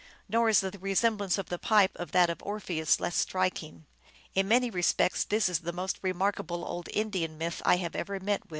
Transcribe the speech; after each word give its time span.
Nor 0.27 0.49
is 0.49 0.61
the 0.61 0.79
resemblance 0.81 1.37
of 1.37 1.49
the 1.49 1.59
pipe 1.59 1.93
to 1.95 2.05
that 2.07 2.31
of 2.31 2.41
Orpheus 2.41 2.99
less 2.99 3.15
striking. 3.15 3.85
In 4.33 4.47
many 4.47 4.71
respects 4.71 5.23
this 5.23 5.47
is 5.47 5.59
the 5.59 5.71
most 5.73 5.99
remarkable 6.01 6.65
old 6.65 6.89
Indian 6.91 7.37
myth 7.37 7.61
I 7.65 7.75
have 7.77 7.95
ever 7.95 8.19
met 8.19 8.41
with. 8.43 8.49